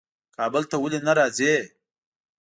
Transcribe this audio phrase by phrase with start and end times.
[0.35, 1.53] کابل ته ولي نه راځې؟